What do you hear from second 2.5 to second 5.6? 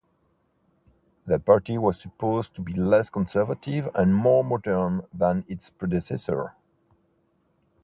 to be less conservative and more modern that